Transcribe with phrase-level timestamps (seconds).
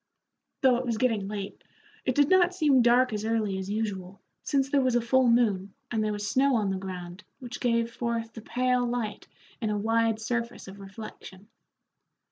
[0.61, 1.63] Though it was getting late,
[2.05, 5.75] it did not seem dark as early as usual, since there was a full moon
[5.91, 9.27] and there was snow on the ground which gave forth a pale light
[9.61, 11.49] in a wide surface of reflection.